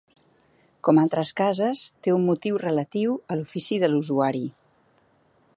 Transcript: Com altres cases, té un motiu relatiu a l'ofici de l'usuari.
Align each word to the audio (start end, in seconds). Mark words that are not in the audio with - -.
Com 0.87 1.01
altres 1.01 1.33
cases, 1.41 1.83
té 2.07 2.15
un 2.15 2.25
motiu 2.31 2.59
relatiu 2.65 3.15
a 3.35 3.39
l'ofici 3.41 3.81
de 3.85 3.91
l'usuari. 3.93 4.47